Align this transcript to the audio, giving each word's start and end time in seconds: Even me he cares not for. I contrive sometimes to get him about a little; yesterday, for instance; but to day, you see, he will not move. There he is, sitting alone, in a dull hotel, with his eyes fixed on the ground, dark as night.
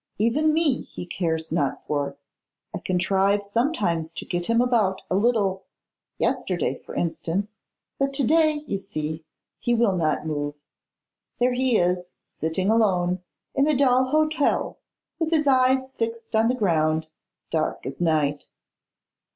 Even 0.17 0.51
me 0.51 0.81
he 0.81 1.05
cares 1.05 1.51
not 1.51 1.85
for. 1.85 2.17
I 2.73 2.79
contrive 2.79 3.43
sometimes 3.43 4.11
to 4.13 4.25
get 4.25 4.47
him 4.47 4.59
about 4.59 5.03
a 5.11 5.15
little; 5.15 5.65
yesterday, 6.17 6.73
for 6.83 6.95
instance; 6.95 7.51
but 7.99 8.11
to 8.13 8.25
day, 8.25 8.63
you 8.65 8.79
see, 8.79 9.23
he 9.59 9.75
will 9.75 9.95
not 9.95 10.25
move. 10.25 10.55
There 11.37 11.53
he 11.53 11.77
is, 11.77 12.13
sitting 12.39 12.71
alone, 12.71 13.21
in 13.53 13.67
a 13.67 13.77
dull 13.77 14.05
hotel, 14.05 14.79
with 15.19 15.29
his 15.29 15.45
eyes 15.45 15.91
fixed 15.91 16.35
on 16.35 16.47
the 16.47 16.55
ground, 16.55 17.05
dark 17.51 17.85
as 17.85 18.01
night. 18.01 18.47